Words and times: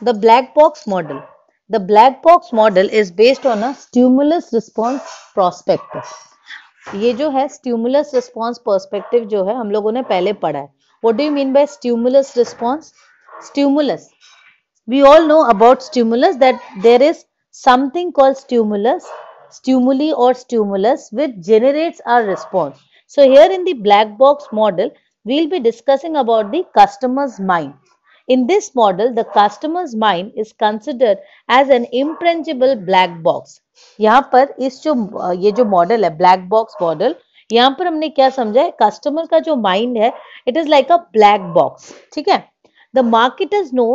the 0.00 0.14
black 0.14 0.54
box 0.54 0.86
model. 0.86 1.22
The 1.70 1.80
black 1.80 2.22
box 2.22 2.52
model 2.52 2.88
is 2.88 3.10
based 3.10 3.46
on 3.46 3.62
a 3.62 3.74
stimulus 3.74 4.52
response 4.52 5.02
perspective. 5.34 6.04
ये 6.94 7.12
जो 7.18 7.28
है 7.30 7.46
stimulus 7.48 8.10
response 8.14 8.58
perspective 8.66 9.24
जो 9.28 9.44
है 9.44 9.54
हम 9.56 9.70
लोगों 9.70 9.92
ने 9.92 10.02
पहले 10.10 10.32
पढ़ा 10.42 10.58
है 10.58 10.66
what 11.04 11.16
do 11.16 11.24
you 11.24 11.30
mean 11.32 11.52
by 11.52 11.66
stimulus 11.66 12.36
response 12.36 12.92
stimulus 13.46 14.08
we 14.88 14.98
all 15.10 15.26
know 15.26 15.38
about 15.50 15.82
stimulus 15.82 16.36
that 16.40 16.60
there 16.86 17.02
is 17.02 17.24
something 17.50 18.10
called 18.12 18.36
stimulus 18.36 19.06
stimuli 19.58 20.08
or 20.24 20.34
stimulus 20.34 21.06
which 21.20 21.38
generates 21.46 22.02
our 22.06 22.24
response 22.24 22.82
so 23.06 23.28
here 23.30 23.50
in 23.50 23.64
the 23.64 23.74
black 23.86 24.12
box 24.18 24.52
model 24.52 24.90
we'll 25.24 25.48
be 25.48 25.60
discussing 25.60 26.16
about 26.24 26.52
the 26.52 26.62
customer's 26.80 27.38
mind 27.40 27.72
in 28.28 28.46
this 28.46 28.70
model 28.74 29.12
the 29.14 29.24
customer's 29.32 29.94
mind 29.96 30.32
is 30.36 30.52
considered 30.54 31.18
as 31.48 31.68
an 31.68 31.86
impregnable 32.02 32.74
black 32.88 33.20
box 33.22 33.60
यहाँ 33.98 34.20
पर 34.32 34.54
इस 34.66 34.82
जो 34.82 34.94
ये 35.42 35.52
जो 35.52 35.64
model 35.70 36.04
है 36.04 36.16
black 36.16 36.48
box 36.48 36.76
model 36.82 37.14
यहाँ 37.52 37.70
पर 37.78 37.86
हमने 37.86 38.08
क्या 38.08 38.28
समझा 38.30 38.62
है 38.62 38.72
कस्टमर 38.82 39.26
का 39.30 39.38
जो 39.48 39.56
माइंड 39.56 39.96
है 39.98 40.12
it 40.48 40.56
is 40.56 40.68
like 40.68 40.92
a 40.92 40.96
black 41.12 41.52
box 41.54 41.92
ठीक 42.14 42.28
है 42.28 42.38
the 42.94 43.04
marketers 43.14 43.70
know 43.74 43.86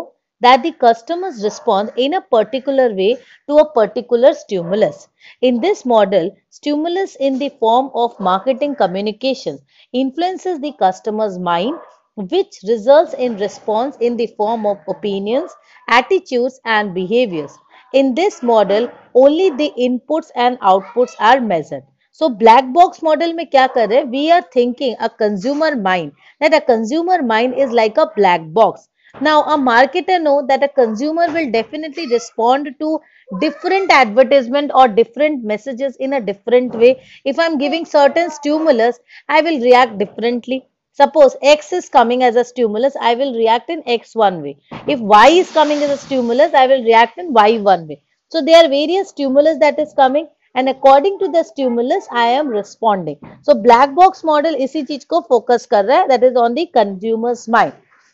that 0.41 0.63
the 0.63 0.71
customers 0.71 1.43
respond 1.43 1.91
in 1.97 2.13
a 2.13 2.21
particular 2.21 2.93
way 2.93 3.17
to 3.49 3.57
a 3.57 3.71
particular 3.71 4.33
stimulus. 4.33 5.07
In 5.41 5.59
this 5.59 5.85
model, 5.85 6.35
stimulus 6.49 7.15
in 7.17 7.39
the 7.39 7.49
form 7.59 7.89
of 7.93 8.19
marketing 8.19 8.75
communications 8.75 9.61
influences 9.93 10.59
the 10.59 10.73
customer's 10.73 11.37
mind, 11.37 11.77
which 12.15 12.59
results 12.67 13.13
in 13.13 13.37
response 13.37 13.95
in 14.01 14.17
the 14.17 14.27
form 14.37 14.65
of 14.65 14.77
opinions, 14.87 15.51
attitudes, 15.87 16.59
and 16.65 16.93
behaviors. 16.93 17.57
In 17.93 18.13
this 18.13 18.43
model, 18.43 18.91
only 19.15 19.49
the 19.49 19.71
inputs 19.79 20.29
and 20.35 20.59
outputs 20.59 21.15
are 21.19 21.39
measured. 21.39 21.83
So 22.11 22.29
black 22.29 22.65
box 22.73 23.01
model 23.01 23.33
में 23.33 23.45
क्या 23.49 23.67
कर 23.67 23.89
रहे 23.89 23.99
हैं? 23.99 24.11
We 24.11 24.31
are 24.31 24.43
thinking 24.55 24.95
a 24.99 25.09
consumer 25.09 25.75
mind 25.75 26.11
that 26.41 26.53
a 26.53 26.61
consumer 26.61 27.21
mind 27.23 27.53
is 27.55 27.71
like 27.71 27.97
a 27.97 28.11
black 28.15 28.41
box. 28.59 28.89
Now 29.21 29.41
a 29.43 29.57
marketer 29.57 30.21
know 30.21 30.45
that 30.47 30.63
a 30.63 30.67
consumer 30.67 31.27
will 31.31 31.49
definitely 31.51 32.07
respond 32.07 32.75
to 32.79 32.99
different 33.39 33.91
advertisement 33.91 34.71
or 34.75 34.87
different 34.87 35.43
messages 35.43 35.95
in 35.95 36.13
a 36.13 36.21
different 36.21 36.75
way. 36.75 37.01
If 37.25 37.39
I'm 37.39 37.57
giving 37.57 37.85
certain 37.85 38.29
stimulus, 38.29 38.99
I 39.27 39.41
will 39.41 39.59
react 39.61 39.97
differently. 39.97 40.67
Suppose 40.93 41.35
X 41.41 41.71
is 41.73 41.89
coming 41.89 42.23
as 42.23 42.35
a 42.35 42.43
stimulus, 42.43 42.95
I 42.99 43.15
will 43.15 43.33
react 43.33 43.69
in 43.69 43.83
X 43.87 44.15
one 44.15 44.41
way. 44.41 44.57
If 44.87 44.99
Y 44.99 45.27
is 45.29 45.51
coming 45.51 45.77
as 45.77 45.91
a 45.91 45.97
stimulus, 45.97 46.53
I 46.53 46.67
will 46.67 46.83
react 46.83 47.17
in 47.17 47.31
Y 47.31 47.59
one 47.59 47.87
way. 47.87 48.03
So 48.29 48.41
there 48.41 48.63
are 48.63 48.67
various 48.67 49.09
stimulus 49.09 49.57
that 49.59 49.79
is 49.79 49.93
coming 49.93 50.27
and 50.55 50.67
according 50.67 51.19
to 51.19 51.27
the 51.29 51.43
stimulus, 51.43 52.07
I 52.11 52.25
am 52.25 52.47
responding. 52.47 53.17
So 53.43 53.53
black 53.53 53.93
box 53.95 54.23
model 54.23 54.55
इसी 54.55 54.83
चीज 54.83 55.05
को 55.05 55.25
focus 55.29 55.65
कर 55.65 55.85
रहा 55.85 55.99
है 55.99 56.07
that 56.09 56.23
is 56.23 56.35
on 56.35 56.55
the 56.55 56.65
consumer's 56.67 57.47
mind. 57.47 57.73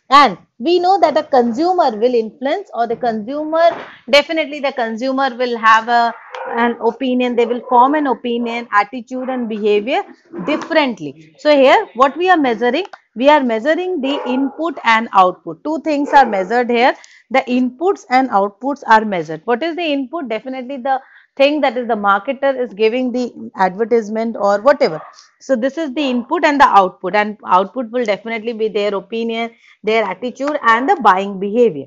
And 0.10 0.38
we 0.60 0.80
know 0.80 1.00
that 1.00 1.18
a 1.18 1.24
consumer 1.24 1.90
will 1.98 2.14
influence 2.14 2.70
or 2.74 2.88
the 2.88 2.96
consumer, 2.96 3.70
definitely 4.10 4.60
the 4.60 4.72
consumer 4.72 5.36
will 5.36 5.58
have 5.58 5.88
a, 5.88 6.14
an 6.49 6.77
opinion, 6.81 7.37
they 7.37 7.47
will 7.47 7.61
form 7.69 7.95
an 7.95 8.07
opinion, 8.07 8.69
attitude 8.73 9.29
and 9.29 9.49
behavior 9.49 10.03
differently. 10.47 11.35
So 11.39 11.55
here 11.55 11.89
what 11.95 12.17
we 12.17 12.31
are 12.31 12.37
measuring, 12.37 12.87
we 13.15 13.29
are 13.29 13.43
measuring 13.43 14.01
the 14.01 14.21
input 14.27 14.79
and 14.85 15.09
output. 15.13 15.63
Two 15.65 15.81
things 15.81 16.11
are 16.11 16.27
measured 16.27 16.71
here. 16.71 16.95
The 17.31 17.41
inputs 17.41 18.05
and 18.11 18.29
outputs 18.31 18.83
are 18.87 19.05
measured. 19.05 19.43
What 19.45 19.63
is 19.63 19.77
the 19.77 19.83
input? 19.83 20.29
Definitely 20.29 20.79
the 20.79 21.01
thing 21.37 21.61
that 21.61 21.77
is 21.77 21.87
the 21.87 21.95
marketer 21.95 22.59
is 22.61 22.75
giving 22.75 23.13
the 23.13 23.51
advertisement 23.57 24.37
or 24.37 24.61
whatever. 24.61 25.01
So 25.41 25.57
this 25.57 25.79
is 25.79 25.95
the 25.95 26.03
input 26.03 26.45
and 26.45 26.61
the 26.61 26.67
output 26.67 27.15
and 27.15 27.39
output 27.47 27.91
will 27.91 28.05
definitely 28.05 28.53
be 28.53 28.69
their 28.69 28.95
opinion, 28.95 29.51
their 29.83 30.05
attitude 30.05 30.59
and 30.63 30.89
the 30.89 30.97
buying 30.97 31.39
behavior. 31.39 31.87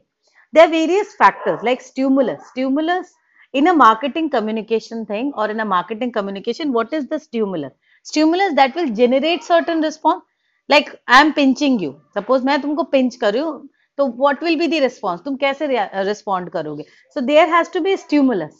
There 0.54 0.66
are 0.66 0.70
various 0.70 1.14
factors 1.16 1.62
like 1.64 1.82
stimulus. 1.82 2.42
Stimulus 2.50 3.14
in 3.53 3.67
a 3.69 3.75
marketing 3.75 4.31
communication 4.31 5.07
thing 5.07 5.33
or 5.37 5.51
in 5.51 5.61
a 5.61 5.65
marketing 5.65 6.13
communication, 6.13 6.73
what 6.73 6.93
is 6.93 7.07
the 7.09 7.19
stimulus? 7.19 7.73
Stimulus 8.03 8.55
that 8.55 8.75
will 8.75 8.89
generate 8.89 9.43
certain 9.45 9.81
response. 9.81 10.23
Like 10.69 11.01
I 11.07 11.21
am 11.21 11.33
pinching 11.33 11.79
you. 11.79 12.01
Suppose 12.15 12.45
मैं 12.45 12.61
तुमको 12.63 12.91
pinch 12.91 13.17
कर 13.17 13.33
रही 13.33 13.43
हूँ 13.43 13.69
तो 13.99 14.07
what 14.17 14.41
will 14.43 14.59
be 14.59 14.67
the 14.67 14.81
response? 14.81 15.23
तुम 15.25 15.37
कैसे 15.37 15.69
respond 16.05 16.51
करोगे? 16.51 16.85
So 17.15 17.21
there 17.21 17.47
has 17.49 17.69
to 17.71 17.81
be 17.81 17.97
stimulus. 17.97 18.53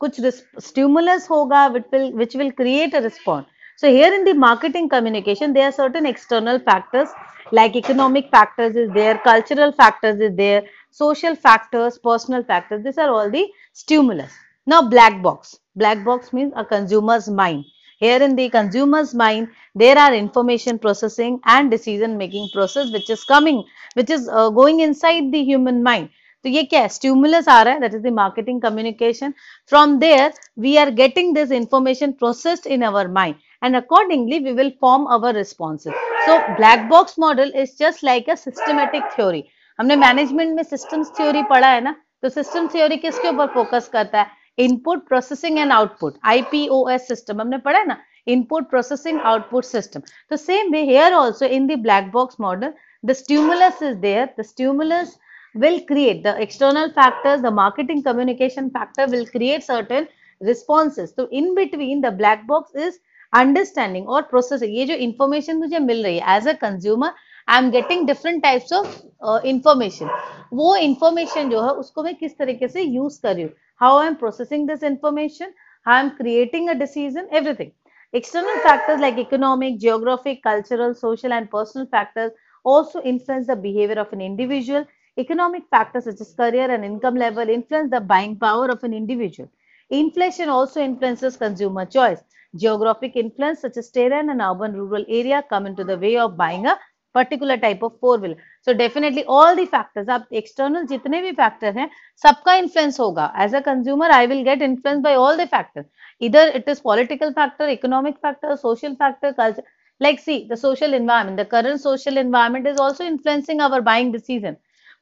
कुछ 0.00 0.20
stimulus 0.60 1.28
होगा 1.30 1.72
which 1.72 1.90
will 1.92 2.12
which 2.12 2.34
will 2.34 2.52
create 2.52 2.94
a 2.94 3.00
response. 3.00 3.46
So 3.78 3.90
here 3.90 4.12
in 4.14 4.24
the 4.24 4.34
marketing 4.34 4.88
communication, 4.88 5.52
there 5.52 5.68
are 5.68 5.72
certain 5.72 6.06
external 6.06 6.58
factors 6.58 7.08
like 7.52 7.76
economic 7.76 8.30
factors 8.30 8.76
is 8.76 8.90
there, 8.92 9.18
cultural 9.18 9.72
factors 9.72 10.20
is 10.20 10.34
there, 10.36 10.62
social 10.90 11.34
factors, 11.34 11.98
personal 11.98 12.42
factors. 12.42 12.82
These 12.84 12.98
are 12.98 13.10
all 13.10 13.30
the 13.30 13.46
stimulus. 13.72 14.32
Now 14.66 14.88
black 14.88 15.22
box. 15.22 15.58
Black 15.76 16.04
box 16.04 16.32
means 16.32 16.52
a 16.56 16.64
consumer's 16.64 17.28
mind. 17.28 17.64
Here 17.98 18.22
in 18.22 18.34
the 18.36 18.48
consumer's 18.48 19.14
mind, 19.14 19.48
there 19.74 19.98
are 19.98 20.14
information 20.14 20.78
processing 20.78 21.40
and 21.44 21.70
decision 21.70 22.16
making 22.16 22.48
process 22.52 22.92
which 22.92 23.10
is 23.10 23.24
coming, 23.24 23.64
which 23.94 24.10
is 24.10 24.28
uh, 24.28 24.50
going 24.50 24.80
inside 24.80 25.32
the 25.32 25.42
human 25.42 25.82
mind. 25.82 26.08
तो 26.44 26.50
ये 26.50 26.62
क्या 26.62 26.80
है 26.80 26.88
stimulus 26.88 27.46
आ 27.48 27.62
रहा 27.62 27.74
है 27.74 27.80
that 27.80 27.94
is 27.94 28.00
the 28.02 28.10
marketing 28.12 28.60
communication 28.62 29.32
from 29.68 29.96
there 29.98 30.32
we 30.60 30.76
are 30.76 30.90
getting 30.94 31.34
this 31.34 31.52
information 31.58 32.10
processed 32.22 32.66
in 32.76 32.82
our 32.84 33.08
mind 33.12 33.34
and 33.62 33.76
accordingly 33.76 34.40
we 34.40 34.52
will 34.52 34.70
form 34.80 35.06
our 35.06 35.32
responses. 35.32 35.92
So 36.26 36.38
black 36.56 36.88
box 36.88 37.18
model 37.18 37.50
is 37.54 37.74
just 37.76 38.02
like 38.02 38.28
a 38.28 38.36
systematic 38.36 39.12
theory. 39.16 39.42
हमने 39.78 39.96
management 39.96 40.54
में 40.56 40.62
systems 40.62 41.10
theory 41.18 41.42
पढ़ा 41.50 41.68
है 41.68 41.80
ना 41.84 41.94
तो 42.22 42.28
system 42.28 42.66
theory 42.74 42.96
किसके 42.96 43.28
ऊपर 43.28 43.46
focus 43.54 43.88
करता 43.92 44.20
है 44.20 44.64
input 44.64 45.06
processing 45.08 45.58
and 45.58 45.72
output 45.72 46.18
IPOS 46.32 47.08
system 47.08 47.40
हमने 47.40 47.58
पढ़ा 47.64 47.78
है 47.78 47.86
ना 47.86 47.96
इनपुट 48.34 48.68
प्रोसेसिंग 48.70 49.20
आउटपुट 49.32 49.64
सिस्टम 49.64 50.02
तो 50.30 50.36
same 50.36 50.72
way 50.72 50.82
here 50.90 51.14
also 51.14 51.46
in 51.58 51.66
the 51.66 51.78
black 51.82 52.10
box 52.12 52.36
model 52.40 52.72
the 53.04 53.12
stimulus 53.22 53.82
is 53.82 53.96
there 54.06 54.34
the 54.38 54.42
stimulus 54.52 55.18
will 55.54 55.80
create 55.88 56.22
the 56.22 56.40
external 56.42 56.92
factors 56.92 57.42
the 57.42 57.50
marketing 57.50 58.02
communication 58.02 58.70
factor 58.70 59.06
will 59.06 59.26
create 59.34 59.62
certain 59.62 60.08
responses 60.40 61.12
so 61.16 61.26
in 61.30 61.54
between 61.54 62.00
the 62.00 62.10
black 62.10 62.46
box 62.46 62.74
is 62.74 62.98
understanding 63.32 64.06
or 64.06 64.22
processing 64.32 64.74
ये 64.78 64.86
जो 64.86 64.94
information 65.06 65.60
मुझे 65.60 65.78
मिल 65.78 66.02
रही 66.04 66.18
है 66.18 66.38
as 66.38 66.50
a 66.54 66.58
consumer 66.64 67.10
I 67.48 67.58
am 67.58 67.70
getting 67.70 68.06
different 68.06 68.42
types 68.42 68.72
of 68.72 69.42
information 69.46 70.10
वो 70.52 70.74
information 70.76 71.50
जो 71.50 71.62
है 71.62 71.70
उसको 71.80 72.02
मैं 72.02 72.14
किस 72.16 72.36
तरीके 72.38 72.68
से 72.68 72.82
यूज 72.82 73.16
कर 73.22 73.34
रही 73.34 73.42
हूँ 73.42 73.50
how 73.80 73.98
I 73.98 74.06
am 74.06 74.14
processing 74.22 74.68
this 74.68 74.82
information 74.90 75.52
how 75.86 75.94
I 75.94 76.02
am 76.02 76.08
creating 76.20 76.68
a 76.68 76.72
decision 76.84 77.28
everything 77.32 77.70
external 78.14 78.58
factors 78.64 79.00
like 79.00 79.16
economic 79.20 79.78
geographic 79.84 80.42
cultural 80.42 80.92
social 80.94 81.32
and 81.32 81.48
personal 81.54 81.86
factors 81.94 82.30
also 82.64 83.00
influence 83.02 83.48
the 83.48 83.56
behavior 83.56 83.96
of 84.02 84.12
an 84.12 84.20
individual 84.20 84.84
economic 85.16 85.64
factors 85.68 86.04
such 86.04 86.20
as 86.20 86.30
career 86.42 86.68
and 86.74 86.84
income 86.84 87.16
level 87.16 87.48
influence 87.48 87.90
the 87.90 88.00
buying 88.12 88.36
power 88.44 88.68
of 88.68 88.84
an 88.84 88.94
individual 88.94 89.48
inflation 89.90 90.48
also 90.48 90.80
influences 90.80 91.36
consumer 91.36 91.84
choice 91.96 92.22
geographic 92.55 93.15
influence 93.15 93.61
such 93.61 93.77
as 93.77 93.89
terrain 93.91 94.29
and 94.29 94.41
urban 94.41 94.73
rural 94.73 95.05
area 95.07 95.43
come 95.49 95.65
into 95.65 95.83
the 95.83 95.97
way 95.97 96.17
of 96.17 96.37
buying 96.37 96.65
a 96.65 96.77
particular 97.13 97.57
type 97.57 97.81
of 97.83 97.99
four 97.99 98.17
wheel 98.19 98.35
so 98.61 98.73
definitely 98.73 99.23
all 99.25 99.55
the 99.55 99.65
factors 99.65 100.07
up 100.07 100.27
external 100.41 100.85
jitne 100.91 101.17
bhi 101.25 101.31
factor 101.39 101.73
hain 101.77 101.89
sabka 102.23 102.55
influence 102.63 102.99
hoga 103.03 103.25
as 103.45 103.53
a 103.53 103.61
consumer 103.69 104.09
i 104.19 104.25
will 104.31 104.43
get 104.49 104.61
influenced 104.69 105.03
by 105.07 105.13
all 105.23 105.37
the 105.41 105.47
factors 105.55 105.85
either 106.27 106.43
it 106.59 106.67
is 106.73 106.81
political 106.89 107.33
factor 107.39 107.69
economic 107.75 108.19
factor 108.27 108.55
social 108.63 108.95
factor 109.03 109.33
culture 109.41 109.65
like 110.07 110.19
see 110.25 110.37
the 110.51 110.57
social 110.57 110.93
environment 110.93 111.37
the 111.37 111.49
current 111.55 111.81
social 111.85 112.17
environment 112.17 112.67
is 112.73 112.79
also 112.79 113.03
influencing 113.13 113.65
our 113.67 113.81
buying 113.89 114.11
decision 114.17 114.59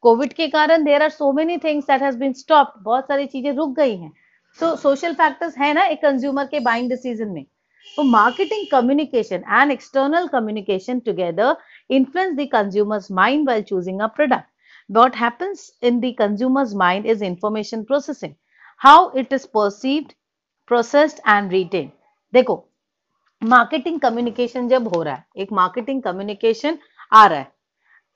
covid 0.08 0.38
ke 0.40 0.52
karan 0.56 0.88
there 0.92 1.04
are 1.10 1.14
so 1.18 1.34
many 1.42 1.60
things 1.68 1.92
that 1.92 2.08
has 2.08 2.24
been 2.24 2.40
stopped 2.44 2.80
bahut 2.88 3.12
sari 3.14 3.28
cheeze 3.36 3.52
ruk 3.62 3.76
gayi 3.82 4.00
hain 4.06 4.14
तो 4.60 4.76
social 4.78 5.14
factors 5.14 5.58
है 5.58 5.74
ना 5.74 5.86
एक 5.86 6.02
consumer 6.02 6.46
के 6.46 6.60
buying 6.62 6.90
decision 6.90 7.30
में 7.30 7.46
तो 7.98 8.04
marketing 8.04 8.66
communication 8.72 9.44
and 9.52 9.72
external 9.72 10.28
communication 10.28 11.00
together 11.02 11.56
influence 11.90 12.36
the 12.36 12.48
consumer's 12.48 13.10
mind 13.10 13.48
while 13.48 13.64
choosing 13.64 14.02
a 14.02 14.10
product. 14.10 14.50
What 14.90 15.16
happens 15.16 15.72
in 15.82 16.00
the 16.00 16.14
consumer's 16.14 16.76
mind 16.76 17.06
is 17.06 17.22
information 17.22 17.86
processing. 17.86 18.36
How 18.82 19.10
it 19.12 19.32
is 19.32 19.46
perceived, 19.48 20.16
processed 20.72 21.22
and 21.26 21.52
retained. 21.52 21.92
देखो 22.34 22.56
marketing 23.42 24.00
communication 24.00 24.68
जब 24.70 24.88
हो 24.94 25.02
रहा 25.04 25.14
है 25.14 25.42
एक 25.42 25.52
marketing 25.54 26.02
communication 26.04 26.78
आ 27.12 27.26
रहा 27.26 27.40
है 27.40 27.52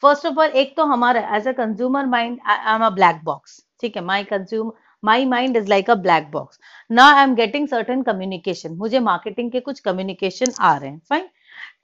first 0.04 0.26
of 0.26 0.40
all 0.40 0.58
एक 0.62 0.76
तो 0.78 0.86
हमारा 0.86 1.22
as 1.36 1.48
a 1.48 1.52
consumer 1.58 2.06
mind 2.06 2.40
I 2.46 2.74
am 2.74 2.86
a 2.86 2.90
black 2.96 3.22
box 3.24 3.60
ठीक 3.82 3.96
है 3.98 4.04
my 4.04 4.24
consume 4.32 4.72
my 5.03 5.25
mind 5.25 5.57
is 5.57 5.68
like 5.69 5.89
a 5.89 5.95
black 5.98 6.30
box 6.31 6.59
ना 6.92 7.06
I 7.12 7.24
am 7.24 7.36
getting 7.36 7.68
certain 7.68 8.01
communication 8.03 8.75
मुझे 8.77 9.00
मार्केटिंग 9.01 9.51
के 9.51 9.59
कुछ 9.59 9.80
कम्युनिकेशन 9.80 10.51
आ 10.59 10.75
रहे 10.77 10.89
हैं। 10.89 11.01
Fine 11.09 11.27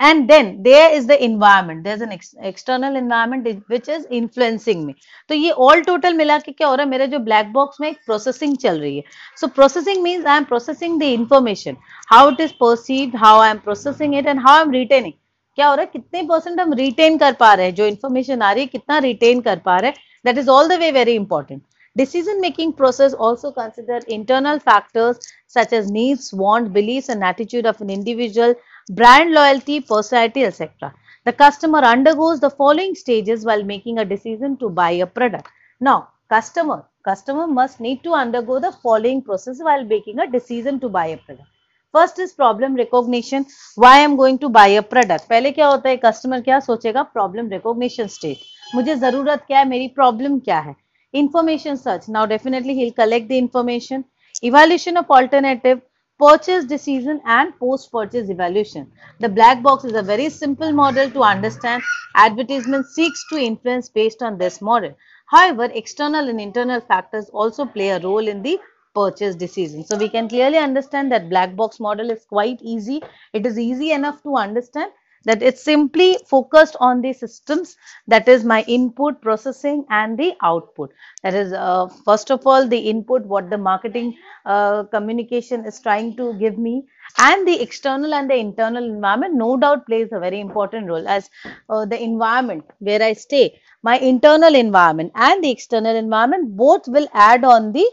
and 0.02 0.28
then 0.28 0.52
there 0.64 0.92
is 0.94 1.08
the 1.08 1.12
environment 1.12 1.84
there 1.84 1.94
is 1.94 2.04
an 2.04 2.12
external 2.46 2.98
environment 2.98 3.48
which 3.72 3.90
is 3.90 4.06
influencing 4.14 4.84
में 4.86 4.94
तो 5.30 5.36
ये 5.36 5.52
ऑल 5.52 5.82
टोटल 5.84 6.14
मिला 6.14 6.38
के 6.40 6.52
क्या 6.52 6.68
हो 6.68 6.76
रहा 6.76 6.84
है? 6.84 6.90
मेरे 6.90 7.08
जो 7.08 7.20
ब्लैक 7.20 7.52
बॉक्स 7.54 7.82
में 7.82 7.90
एक 7.90 7.98
प्रोसेसिंग 8.06 8.58
चल 8.58 8.80
रही 8.80 8.98
है। 8.98 9.04
So 9.38 9.48
processing 9.48 10.04
means 10.04 10.26
I 10.26 10.38
am 10.38 10.44
processing 10.46 11.00
the 11.00 11.04
information 11.04 11.78
how 12.10 12.30
it 12.32 12.42
is 12.42 12.52
perceive 12.60 13.18
how 13.18 13.40
I 13.40 13.50
am 13.50 13.58
processing 13.60 14.16
it 14.16 14.28
and 14.28 14.40
how 14.40 14.56
I 14.56 14.62
am 14.62 14.72
retaining 14.72 15.14
क्या 15.58 15.68
हो 15.68 15.76
रहा 15.76 15.82
है? 15.82 15.90
कितने 15.94 16.22
परसेंट 16.24 16.60
हम 16.60 16.74
रिटेन 16.74 17.18
कर 17.18 17.34
पा 17.34 17.54
रहे 17.54 17.66
हैं? 17.66 17.74
जो 17.76 17.86
इन्फॉर्मेशन 17.86 18.42
आ 18.42 18.52
रही 18.52 18.64
है, 18.64 18.68
कितना 18.68 18.98
रिटेन 19.00 19.42
कर 19.42 19.60
पा 19.66 19.78
रहे 19.78 19.92
हैं? 19.92 19.98
That 20.26 20.38
is 20.38 20.50
all 20.50 20.68
the 20.68 20.80
way 20.80 20.92
very 20.92 21.14
important 21.16 21.62
Decision 21.97 22.41
making 22.41 22.73
process 22.73 23.13
also 23.13 23.53
consider 23.53 23.99
internal 24.09 24.59
factors 24.59 25.19
such 25.47 25.73
as 25.73 25.91
needs, 25.91 26.33
want, 26.33 26.73
beliefs 26.73 27.09
and 27.09 27.23
attitude 27.23 27.67
of 27.67 27.81
an 27.81 27.91
individual, 27.91 28.55
brand 28.91 29.33
loyalty, 29.33 29.81
personality, 29.81 30.45
etc. 30.45 30.95
The 31.27 31.33
customer 31.33 31.81
undergoes 31.81 32.41
the 32.41 32.51
following 32.51 32.95
stages 32.95 33.45
while 33.45 33.63
making 33.63 33.99
a 33.99 34.05
decision 34.05 34.57
to 34.59 34.71
buy 34.71 34.91
a 34.93 35.07
product. 35.07 35.49
Now, 35.81 36.09
customer, 36.29 36.85
customer 37.05 37.47
must 37.47 37.79
need 37.79 38.03
to 38.05 38.13
undergo 38.15 38.59
the 38.59 38.73
following 38.83 39.23
process 39.23 39.61
while 39.61 39.85
making 39.85 40.19
a 40.19 40.27
decision 40.27 40.81
to 40.81 40.89
buy 40.89 41.07
a 41.07 41.17
product. 41.19 41.49
First 41.95 42.21
is 42.21 42.31
problem 42.35 42.77
recognition 42.77 43.45
Y 43.79 44.01
am 44.03 44.15
going 44.17 44.39
two 44.39 44.49
by 44.49 44.77
a 44.77 44.81
product 44.93 45.29
पहले 45.31 45.51
क्या 45.53 45.67
होता 45.69 45.89
है 45.89 45.97
customer 46.05 46.41
क्या 46.47 46.61
सोचेगा 46.61 47.03
problem 47.17 47.49
recognition 47.51 48.07
state 48.15 48.75
मुझे 48.75 48.95
जरूरत 49.03 49.45
क्या 49.47 49.59
है 49.59 49.69
मेरी 49.69 49.89
प्रॉब्लम 49.99 50.39
क्या 50.47 50.59
है 50.69 50.75
information 51.20 51.78
search. 51.78 52.08
Now 52.08 52.26
definitely 52.26 52.76
he'll 52.76 52.94
collect 52.94 53.28
the 53.28 53.38
information. 53.38 54.06
Evaluation 54.42 54.98
of 54.98 55.10
alternative 55.10 55.82
purchase 56.20 56.66
decision 56.66 57.22
and 57.26 57.58
post 57.60 57.92
purchase 57.92 58.30
evaluation. 58.30 58.92
The 59.20 59.30
black 59.30 59.62
box 59.62 59.84
is 59.84 59.94
a 59.94 60.02
very 60.02 60.30
simple 60.30 60.72
model 60.72 61.10
to 61.12 61.22
understand. 61.22 61.84
Advertisement 62.16 62.86
seeks 62.88 63.24
to 63.30 63.38
influence 63.38 63.90
based 63.90 64.24
on 64.24 64.38
this 64.38 64.62
model. 64.62 64.96
However 65.28 65.66
external 65.74 66.30
and 66.30 66.42
internal 66.42 66.82
factors 66.82 67.30
also 67.30 67.66
play 67.66 67.90
a 67.90 68.00
role 68.00 68.28
in 68.28 68.42
the 68.42 68.60
purchase 68.96 69.36
decision. 69.36 69.86
So 69.86 69.98
we 69.98 70.10
can 70.10 70.28
clearly 70.28 70.58
understand 70.58 71.12
that 71.12 71.30
black 71.30 71.56
box 71.56 71.80
model 71.80 72.10
is 72.10 72.26
quite 72.26 72.60
easy. 72.62 73.02
It 73.34 73.46
is 73.46 73.60
easy 73.60 73.92
enough 73.92 74.24
to 74.24 74.36
understand 74.36 74.92
that 75.26 75.42
it's 75.42 75.64
simply 75.64 76.18
focused 76.26 76.76
on 76.80 77.02
the 77.02 77.14
systems 77.14 77.76
that 78.08 78.28
is 78.28 78.44
my 78.44 78.64
input 78.68 79.22
processing 79.22 79.86
and 79.90 80.18
the 80.18 80.34
output. 80.42 80.94
That 81.24 81.34
is 81.34 81.54
uh, 81.54 81.88
first 82.06 82.32
of 82.32 82.46
all 82.46 82.68
the 82.68 82.78
input 82.78 83.26
what 83.26 83.50
the 83.50 83.58
marketing 83.58 84.18
uh, 84.46 84.84
communication 84.84 85.66
is 85.66 85.80
trying 85.80 86.16
to 86.18 86.34
give 86.40 86.58
me 86.58 86.86
and 87.18 87.48
the 87.48 87.62
external 87.62 88.14
and 88.14 88.30
the 88.30 88.36
internal 88.36 88.84
environment 88.84 89.36
no 89.36 89.58
doubt 89.58 89.86
plays 89.86 90.10
a 90.12 90.20
very 90.20 90.40
important 90.40 90.88
role 90.88 91.08
as 91.08 91.30
uh, 91.70 91.86
the 91.86 92.02
environment 92.02 92.64
where 92.80 93.02
I 93.02 93.14
stay. 93.14 93.60
My 93.84 93.98
internal 94.00 94.56
environment 94.56 95.12
and 95.16 95.44
the 95.44 95.52
external 95.52 95.96
environment 95.96 96.56
both 96.58 96.88
will 96.88 97.08
add 97.14 97.44
on 97.44 97.72
the 97.72 97.86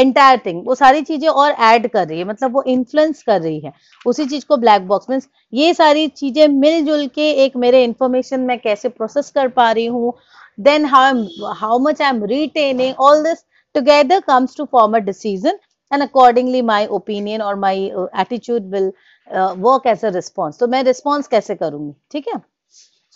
entire 0.00 0.40
thing 0.46 0.62
वो 0.66 0.74
सारी 0.74 1.02
चीज़ें 1.02 1.28
और 1.28 1.50
add 1.68 1.86
कर 1.92 2.06
रही 2.08 2.18
है 2.18 2.24
मतलब 2.24 2.52
वो 2.54 2.62
influence 2.68 3.22
कर 3.22 3.40
रही 3.40 3.60
है। 3.60 3.72
उसी 4.06 4.26
चीज़ 4.26 4.44
को 4.48 4.56
ब्लैक 4.56 4.86
बॉक्स 4.88 5.10
मीन्स 5.10 5.28
ये 5.52 5.72
सारी 5.74 6.06
चीज़ें 6.10 6.46
मिलजुल 6.48 7.06
के 7.14 7.30
एक 7.44 7.56
मेरे 7.56 7.82
इंफॉर्मेशन 7.84 8.40
में 8.40 8.58
कैसे 8.60 8.88
प्रोसेस 8.90 9.30
कर 9.30 9.48
पा 9.56 9.70
रही 9.70 9.86
हूँ 9.86 10.12
then 10.60 10.84
how 10.86 11.52
how 11.56 11.78
much 11.78 12.02
I 12.02 12.08
am 12.08 12.24
retaining 12.26 13.00
all 13.00 13.22
this 13.24 13.44
together 13.74 14.20
comes 14.26 14.56
to 14.56 14.64
form 14.72 14.96
a 14.96 14.98
decision 15.00 15.58
and 15.92 16.02
accordingly 16.02 16.62
my 16.62 16.86
opinion 16.98 17.42
और 17.42 17.54
my 17.58 17.84
attitude 18.20 18.70
will 18.74 18.92
work 19.28 19.86
as 19.86 20.04
a 20.04 20.08
response 20.14 20.58
तो 20.58 20.66
मैं 20.68 20.82
रिस्पॉन्स 20.84 21.26
कैसे 21.28 21.54
करूँगी? 21.54 21.94
ठीक 22.12 22.28
है? 22.28 22.40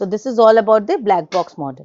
So 0.01 0.07
this 0.07 0.27
is 0.27 0.41
all 0.41 0.57
about 0.59 0.83
the 0.83 1.01
black 1.03 1.25
box 1.35 1.55
model 1.59 1.85